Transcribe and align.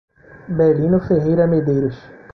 Belino 0.57 0.99
Ferreira 1.05 1.45
Medeiros 1.45 1.95